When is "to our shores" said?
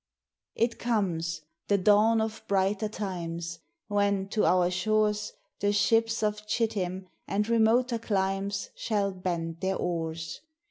4.29-5.33